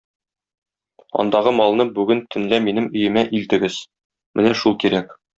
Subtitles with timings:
[1.23, 3.77] Андагы малны бүген төнлә минем өемә илтегез,
[4.41, 5.13] менә шул кирәк.